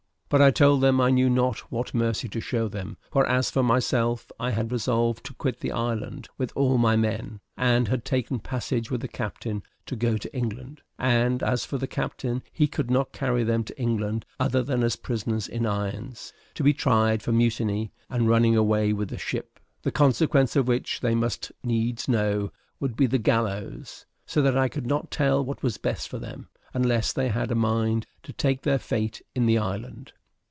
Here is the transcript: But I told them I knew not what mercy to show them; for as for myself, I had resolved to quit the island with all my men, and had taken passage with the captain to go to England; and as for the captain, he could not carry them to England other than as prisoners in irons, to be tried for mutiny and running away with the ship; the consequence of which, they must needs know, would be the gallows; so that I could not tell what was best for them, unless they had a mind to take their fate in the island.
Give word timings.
But 0.33 0.41
I 0.41 0.49
told 0.49 0.79
them 0.79 1.01
I 1.01 1.09
knew 1.09 1.29
not 1.29 1.59
what 1.69 1.93
mercy 1.93 2.29
to 2.29 2.39
show 2.39 2.69
them; 2.69 2.95
for 3.11 3.27
as 3.27 3.51
for 3.51 3.61
myself, 3.63 4.31
I 4.39 4.51
had 4.51 4.71
resolved 4.71 5.25
to 5.25 5.33
quit 5.33 5.59
the 5.59 5.73
island 5.73 6.29
with 6.37 6.53
all 6.55 6.77
my 6.77 6.95
men, 6.95 7.41
and 7.57 7.89
had 7.89 8.05
taken 8.05 8.39
passage 8.39 8.89
with 8.89 9.01
the 9.01 9.09
captain 9.09 9.61
to 9.87 9.97
go 9.97 10.15
to 10.15 10.33
England; 10.33 10.83
and 10.97 11.43
as 11.43 11.65
for 11.65 11.77
the 11.77 11.85
captain, 11.85 12.43
he 12.53 12.65
could 12.65 12.89
not 12.89 13.11
carry 13.11 13.43
them 13.43 13.65
to 13.65 13.77
England 13.77 14.25
other 14.39 14.63
than 14.63 14.83
as 14.83 14.95
prisoners 14.95 15.49
in 15.49 15.65
irons, 15.65 16.31
to 16.53 16.63
be 16.63 16.73
tried 16.73 17.21
for 17.21 17.33
mutiny 17.33 17.91
and 18.09 18.29
running 18.29 18.55
away 18.55 18.93
with 18.93 19.09
the 19.09 19.17
ship; 19.17 19.59
the 19.81 19.91
consequence 19.91 20.55
of 20.55 20.65
which, 20.65 21.01
they 21.01 21.13
must 21.13 21.51
needs 21.61 22.07
know, 22.07 22.53
would 22.79 22.95
be 22.95 23.05
the 23.05 23.17
gallows; 23.17 24.05
so 24.25 24.41
that 24.41 24.57
I 24.57 24.69
could 24.69 24.87
not 24.87 25.11
tell 25.11 25.43
what 25.43 25.61
was 25.61 25.77
best 25.77 26.07
for 26.07 26.19
them, 26.19 26.47
unless 26.73 27.11
they 27.11 27.27
had 27.27 27.51
a 27.51 27.55
mind 27.55 28.07
to 28.23 28.31
take 28.31 28.61
their 28.61 28.79
fate 28.79 29.21
in 29.35 29.45
the 29.45 29.57
island. 29.57 30.13